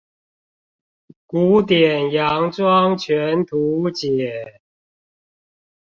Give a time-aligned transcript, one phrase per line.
[1.27, 4.59] 古典洋裝全圖解